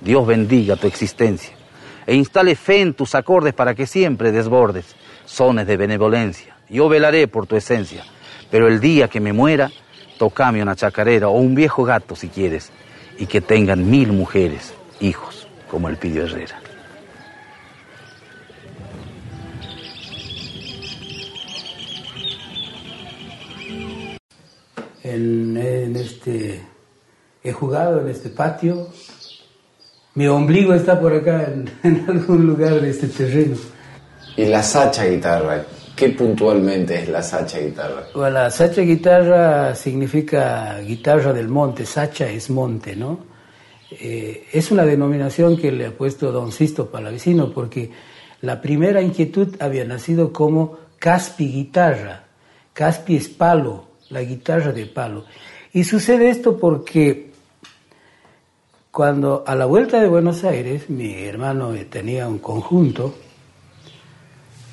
[0.00, 1.56] Dios bendiga tu existencia
[2.06, 4.94] e instale fe en tus acordes para que siempre desbordes
[5.28, 6.56] sones de benevolencia.
[6.68, 8.04] Yo velaré por tu esencia,
[8.50, 9.70] pero el día que me muera,
[10.18, 12.72] tocame una chacarera o un viejo gato si quieres,
[13.18, 16.60] y que tengan mil mujeres, hijos, como el pidió Herrera.
[25.04, 26.60] en, este,
[27.42, 28.88] he jugado en este patio
[30.14, 31.52] Mi ombligo está por acá,
[31.82, 33.56] en algún lugar de este terreno.
[34.38, 35.64] ¿Y la sacha guitarra?
[35.96, 38.04] ¿Qué puntualmente es la sacha guitarra?
[38.14, 43.18] Bueno, la sacha guitarra significa guitarra del monte, sacha es monte, ¿no?
[43.90, 47.90] Eh, es una denominación que le ha puesto don Sisto Palavecino porque
[48.42, 52.22] la primera inquietud había nacido como Caspi guitarra.
[52.72, 55.24] Caspi es palo, la guitarra de palo.
[55.72, 57.32] Y sucede esto porque
[58.92, 63.14] cuando a la vuelta de Buenos Aires, mi hermano tenía un conjunto,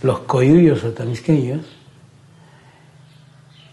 [0.03, 1.61] los coyuyos otamisqueños,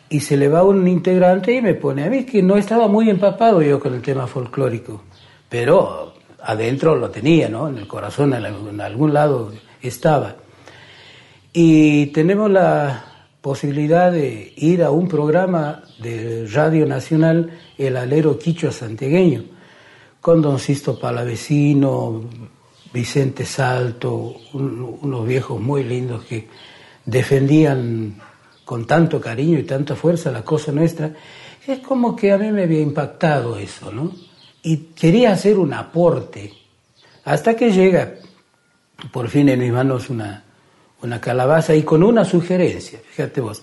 [0.08, 3.08] y se le va un integrante y me pone a mí que no estaba muy
[3.08, 5.02] empapado yo con el tema folclórico,
[5.48, 6.12] pero
[6.42, 7.68] adentro lo tenía, ¿no?
[7.68, 10.36] En el corazón, en algún- lado estaba.
[11.52, 13.04] Y tenemos la
[13.40, 19.44] posibilidad de ir a un programa de Radio Nacional, El Alero Quichua Santiagueño,
[20.20, 22.22] con Don Sisto Palavecino,
[22.92, 26.48] Vicente Salto, un- unos viejos muy lindos que
[27.06, 28.14] defendían
[28.64, 31.12] con tanto cariño y tanta fuerza la cosa nuestra.
[31.66, 34.12] Es como que a mí me había impactado eso, ¿no?
[34.62, 36.52] Y quería hacer un aporte,
[37.24, 38.14] hasta que llega
[39.12, 40.44] por fin en mis manos una,
[41.02, 43.62] una calabaza y con una sugerencia, fíjate vos,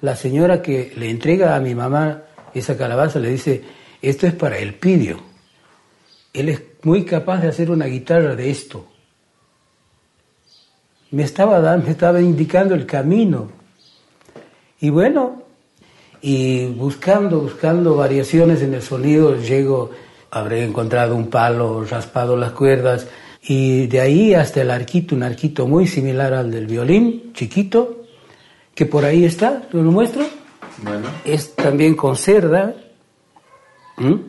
[0.00, 2.22] la señora que le entrega a mi mamá
[2.54, 3.62] esa calabaza le dice,
[4.02, 5.20] esto es para el pidio,
[6.32, 8.86] él es muy capaz de hacer una guitarra de esto.
[11.10, 13.50] Me estaba, dando, me estaba indicando el camino.
[14.80, 15.42] Y bueno,
[16.22, 19.90] y buscando, buscando variaciones en el sonido, llego,
[20.30, 23.08] habré encontrado un palo, raspado las cuerdas,
[23.42, 28.04] y de ahí hasta el arquito, un arquito muy similar al del violín, chiquito,
[28.74, 30.24] que por ahí está, ¿lo muestro?
[30.82, 31.08] Bueno.
[31.24, 32.74] Es también con cerda,
[33.98, 34.20] ¿m?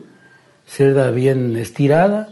[0.74, 2.28] Cerda bien estirada,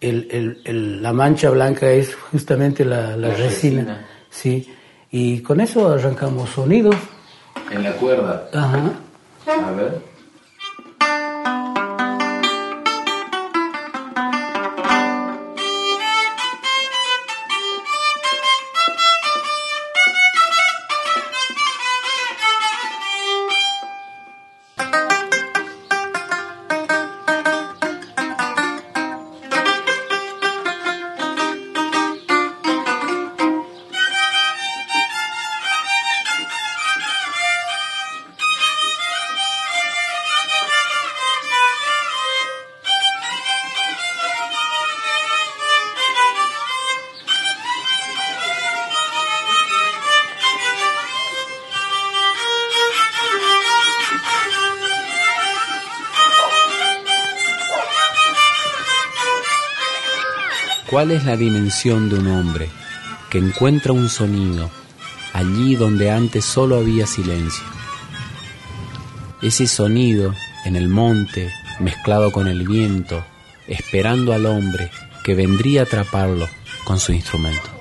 [0.00, 3.82] el- el- el- la mancha blanca es justamente la, la La resina.
[3.82, 4.06] resina.
[4.30, 4.72] sí,
[5.10, 6.96] y con eso arrancamos sonidos.
[7.70, 8.48] En la cuerda.
[8.52, 8.92] Ajá.
[9.46, 10.00] A ver.
[60.96, 62.70] ¿Cuál es la dimensión de un hombre
[63.28, 64.70] que encuentra un sonido
[65.34, 67.62] allí donde antes solo había silencio?
[69.42, 70.34] Ese sonido
[70.64, 73.22] en el monte, mezclado con el viento,
[73.68, 74.90] esperando al hombre
[75.22, 76.48] que vendría a atraparlo
[76.84, 77.75] con su instrumento.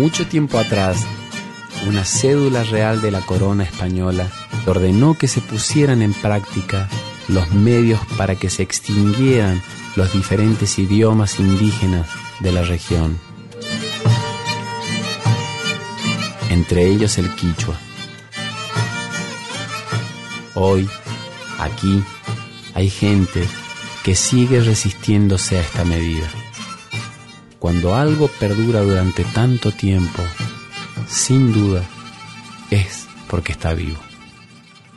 [0.00, 0.96] Mucho tiempo atrás,
[1.86, 4.30] una cédula real de la corona española
[4.64, 6.88] ordenó que se pusieran en práctica
[7.28, 9.60] los medios para que se extinguieran
[9.96, 12.08] los diferentes idiomas indígenas
[12.40, 13.18] de la región,
[16.48, 17.78] entre ellos el quichua.
[20.54, 20.88] Hoy,
[21.58, 22.02] aquí,
[22.72, 23.46] hay gente
[24.02, 26.39] que sigue resistiéndose a esta medida.
[27.60, 30.22] Cuando algo perdura durante tanto tiempo,
[31.06, 31.84] sin duda,
[32.70, 34.00] es porque está vivo.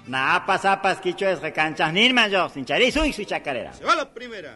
[0.07, 3.73] Napas, zapas, quicho es recanchas, nirman yo, sin charizo y su chacarera.
[3.73, 4.55] Se va la primera.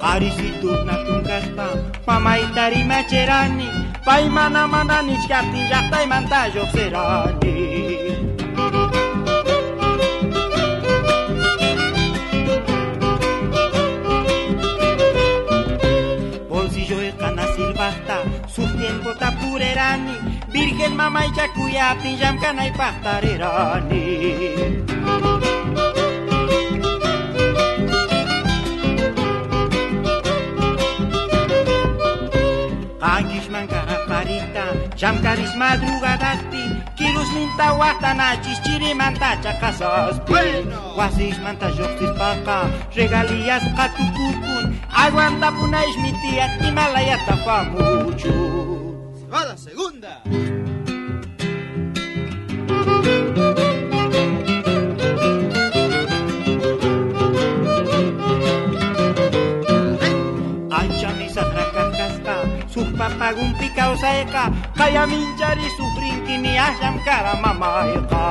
[0.00, 1.70] Arisitu natungaspa,
[2.06, 5.02] mamaitari macherani, paimana mana.
[16.48, 24.08] Bolsillo el cana silbasta, sus tiempos tapurerani, virgen mamá y chacuyati, yam cana y pastarerani.
[34.98, 36.64] Angish mankara parita, jam karis madrugadasti,
[36.96, 42.56] kilu Chusminta guatanachis chirimanta chakasaspi Wasismanta lloqtispaka
[42.96, 48.34] regalías qatukukun Aguanta punaish mi tía Himalayata famuchu
[49.14, 50.22] Se va la segunda.
[63.28, 68.24] Papagun picao seca, kaya minchari sufrin kini asyam kara mamaika.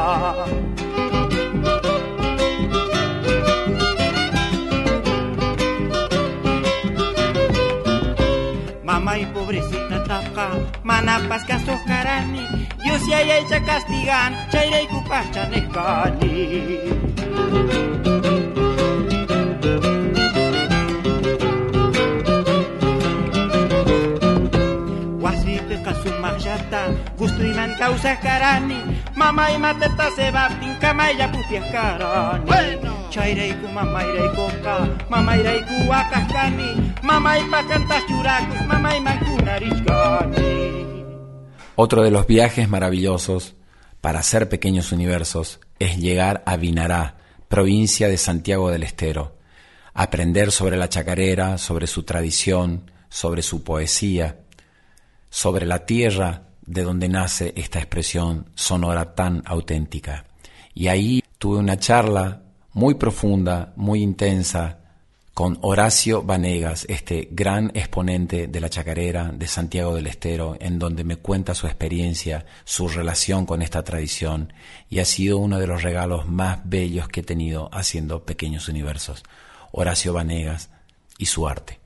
[8.83, 10.49] Mamá y pobrecita taca,
[10.83, 12.41] manapas casos carani,
[12.83, 15.45] Dios y ay echa castigan, chaire y cupacha
[26.69, 32.45] kasumachata, gusto iman causa carani, mamá y mateta se va pinca maya pupias carani.
[32.45, 33.07] Bueno.
[33.09, 33.21] Pa
[37.69, 38.03] cantas.
[41.75, 43.55] Otro de los viajes maravillosos
[44.01, 49.37] para hacer pequeños universos es llegar a Vinará, provincia de Santiago del Estero,
[49.93, 54.39] aprender sobre la chacarera, sobre su tradición, sobre su poesía,
[55.29, 60.25] sobre la tierra de donde nace esta expresión sonora tan auténtica.
[60.75, 62.43] Y ahí tuve una charla
[62.73, 64.77] muy profunda, muy intensa,
[65.37, 71.03] con Horacio Vanegas, este gran exponente de la chacarera de Santiago del Estero, en donde
[71.03, 74.51] me cuenta su experiencia, su relación con esta tradición,
[74.89, 79.23] y ha sido uno de los regalos más bellos que he tenido haciendo pequeños universos.
[79.71, 80.71] Horacio Vanegas
[81.19, 81.79] y su arte.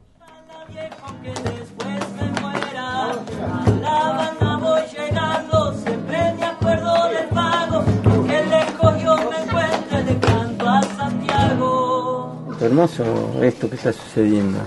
[12.62, 13.04] Hermoso
[13.44, 14.60] esto que está sucediendo.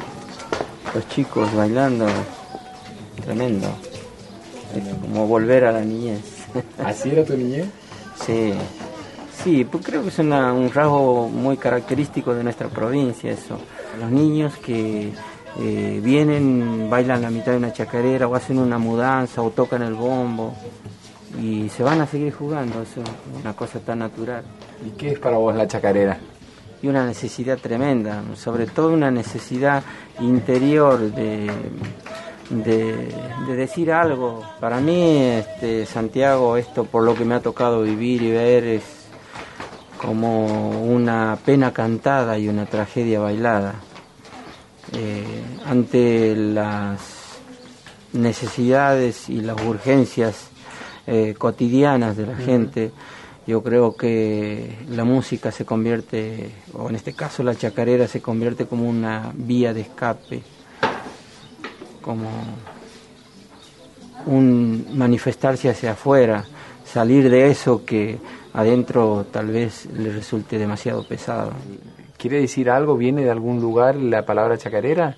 [0.95, 2.07] Los chicos bailando,
[3.25, 3.69] tremendo.
[4.75, 6.21] Es como volver a la niñez.
[6.85, 7.67] ¿Así era tu niñez?
[8.27, 8.53] Sí,
[9.43, 13.59] sí, pues creo que es una- un rasgo muy característico de nuestra provincia eso.
[14.01, 15.13] Los niños que
[15.61, 19.95] eh, vienen, bailan la mitad de una chacarera o hacen una mudanza o tocan el
[19.95, 20.53] bombo
[21.41, 24.43] y se van a seguir jugando, eso es una cosa tan natural.
[24.85, 26.19] ¿Y qué es para vos la chacarera?
[26.85, 29.83] Y una necesidad tremenda, sobre todo una necesidad
[30.21, 31.51] interior de,
[32.51, 33.09] de,
[33.47, 34.43] de decir algo.
[34.61, 38.83] Para mí, este, Santiago, esto por lo que me ha tocado vivir y ver es
[39.97, 43.77] como una pena cantada y una tragedia bailada.
[44.93, 45.25] Eh,
[45.65, 47.39] ante las
[48.13, 50.51] necesidades y las urgencias
[51.07, 52.93] eh, cotidianas de la gente,
[53.47, 58.67] yo creo que la música se convierte, o en este caso la chacarera se convierte
[58.67, 60.43] como una vía de escape,
[62.01, 62.29] como
[64.27, 66.45] un manifestarse hacia afuera,
[66.85, 68.19] salir de eso que
[68.55, 71.53] adentro tal vez le resulte demasiado pesado.
[72.17, 72.97] ¿Quiere decir algo?
[72.97, 75.17] ¿Viene de algún lugar la palabra chacarera?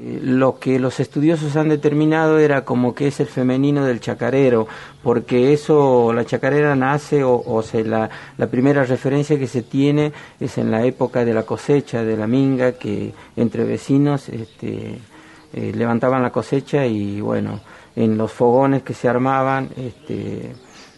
[0.00, 4.66] Eh, Lo que los estudiosos han determinado era como que es el femenino del chacarero,
[5.02, 10.12] porque eso, la chacarera nace, o, o se la, la primera referencia que se tiene
[10.38, 14.98] es en la época de la cosecha de la minga, que entre vecinos este,
[15.52, 17.60] eh, levantaban la cosecha y bueno,
[17.96, 20.52] en los fogones que se armaban este,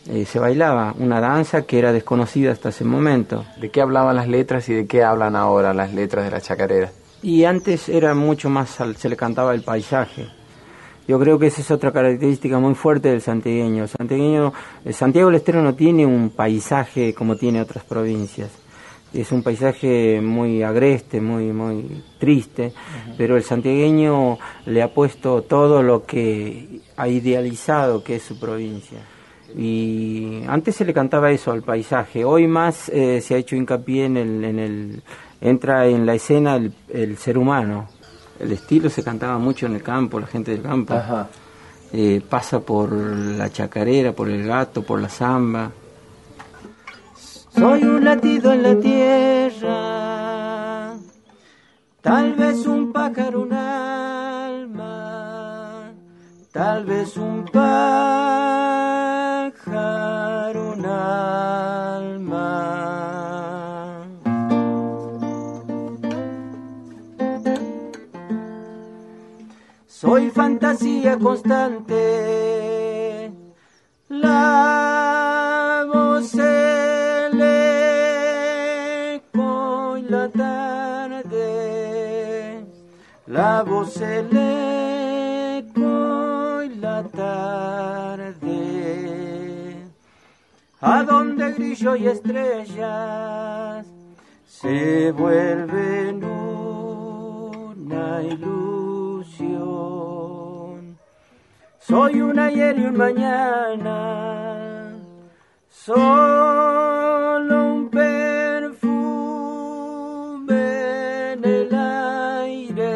[0.09, 3.45] eh, se bailaba una danza que era desconocida hasta ese momento.
[3.61, 6.91] ¿De qué hablaban las letras y de qué hablan ahora las letras de la chacarera?
[7.23, 10.27] Y antes era mucho más, al- se le cantaba el paisaje.
[11.07, 13.87] Yo creo que esa es otra característica muy fuerte del santiagueño.
[13.89, 14.53] Santiagueño,
[14.93, 18.51] Santiago del Estero no tiene un paisaje como tiene otras provincias.
[19.13, 22.73] Es un paisaje muy agreste, muy, muy triste,
[23.19, 29.01] pero el santiagueño le ha puesto todo lo que ha idealizado que es su provincia.
[29.59, 34.05] Y antes se le cantaba eso al paisaje, hoy más eh, se ha hecho hincapié
[34.05, 35.03] en el, en el,
[35.41, 37.89] entra en la escena el, el ser humano.
[38.39, 40.95] El estilo se cantaba mucho en el campo, la gente del campo.
[41.93, 45.73] Eh, pasa por la chacarera, por el gato, por la samba.
[47.53, 50.13] Soy un latido en la tierra,
[52.01, 54.83] tal vez un pájaro, un alma,
[56.53, 58.20] tal vez un pájaro,
[70.01, 71.99] soy fantasía constante.
[74.09, 77.39] La voz, el
[79.13, 81.35] eco la tarde,
[83.27, 84.35] la voz, el
[85.59, 88.47] eco la tarde.
[90.81, 93.87] A donde grillo y estrellas
[94.47, 98.70] se vuelven una ilusión.
[101.91, 103.97] Soy un ayer y un mañana,
[105.69, 108.83] solo un perfume
[111.33, 112.91] en el aire,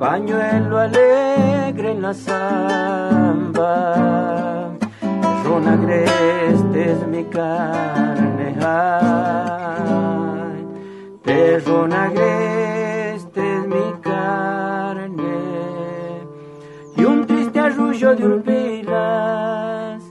[0.00, 3.92] pañuelo alegre en la samba,
[5.44, 9.36] Ron agreste es mi carne, ay,
[17.96, 20.02] arrullo de urpilas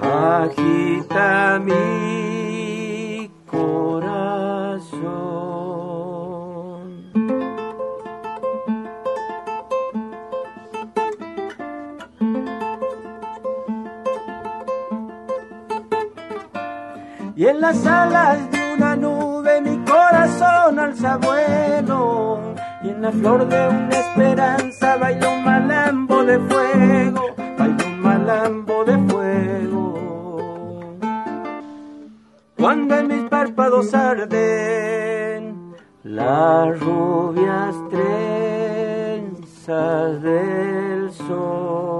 [0.00, 4.86] agita mi corazón.
[17.34, 22.54] Y en las alas de una nube mi corazón alza vuelo.
[22.86, 28.84] Y en la flor de una esperanza baila un malambo de fuego, baila un malambo
[28.84, 29.94] de fuego.
[32.56, 35.74] Cuando en mis párpados arden
[36.04, 39.42] las rubias trenzas
[40.22, 41.95] del sol.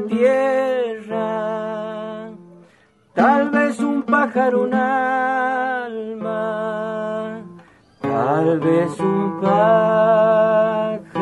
[0.00, 1.20] Tierra,
[3.14, 6.32] tal vez un pájaro, un alma,
[8.00, 11.13] tal vez un pájaro,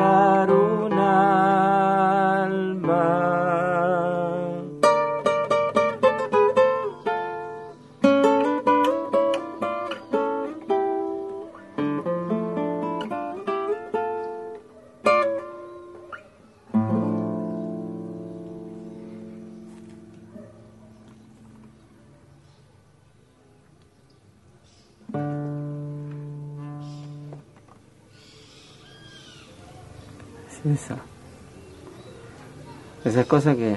[33.13, 33.77] Esas cosas que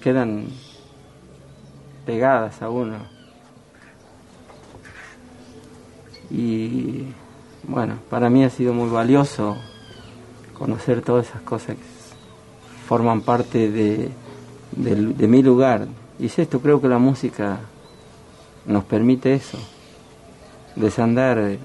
[0.00, 0.46] quedan
[2.06, 2.98] pegadas a uno.
[6.30, 7.06] Y
[7.66, 9.56] bueno, para mí ha sido muy valioso
[10.56, 11.82] conocer todas esas cosas que
[12.86, 14.12] forman parte de,
[14.70, 15.88] de mi lugar.
[16.20, 17.58] Y es esto, creo que la música
[18.66, 19.58] nos permite eso,
[20.76, 21.58] desandar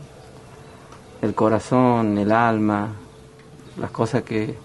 [1.21, 2.95] el corazón, el alma,
[3.79, 4.55] las cosas que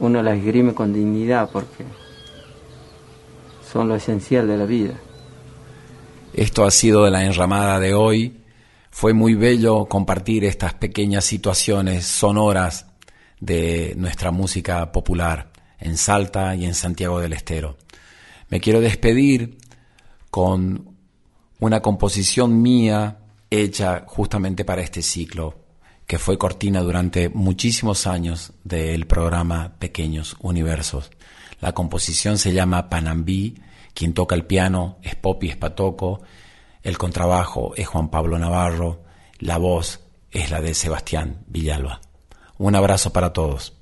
[0.00, 1.84] uno las esgrime con dignidad porque
[3.70, 4.94] son lo esencial de la vida.
[6.32, 8.40] Esto ha sido de la enramada de hoy.
[8.90, 12.86] Fue muy bello compartir estas pequeñas situaciones sonoras
[13.40, 17.76] de nuestra música popular en Salta y en Santiago del Estero.
[18.48, 19.58] Me quiero despedir
[20.30, 20.96] con
[21.60, 23.18] una composición mía
[23.50, 25.57] hecha justamente para este ciclo,
[26.08, 31.10] que fue cortina durante muchísimos años del programa Pequeños Universos.
[31.60, 33.56] La composición se llama Panambí,
[33.92, 36.22] quien toca el piano es Popi Espatoco,
[36.82, 39.02] el contrabajo es Juan Pablo Navarro,
[39.38, 40.00] la voz
[40.30, 42.00] es la de Sebastián Villalba.
[42.56, 43.77] Un abrazo para todos.